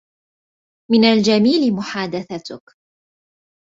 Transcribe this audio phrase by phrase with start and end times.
[0.91, 2.73] من الجميل محادثتك.